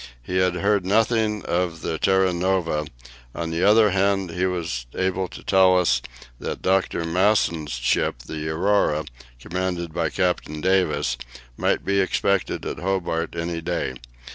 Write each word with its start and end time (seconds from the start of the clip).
He 0.23 0.37
had 0.37 0.55
heard 0.55 0.83
nothing 0.83 1.43
of 1.45 1.81
the 1.81 1.99
Terra 1.99 2.33
Nova; 2.33 2.87
on 3.35 3.51
the 3.51 3.63
other 3.63 3.91
hand, 3.91 4.31
he 4.31 4.47
was 4.47 4.87
able 4.95 5.27
to 5.27 5.43
tell 5.43 5.77
us 5.79 6.01
that 6.39 6.63
Dr. 6.63 7.05
Mawson's 7.05 7.73
ship, 7.73 8.15
the 8.25 8.49
Aurora, 8.49 9.05
commanded 9.39 9.93
by 9.93 10.09
Captain 10.09 10.59
Davis, 10.59 11.17
might 11.55 11.85
be 11.85 12.01
expected 12.01 12.65
at 12.65 12.79
Hobart 12.79 13.35
any 13.35 13.61
day. 13.61 13.93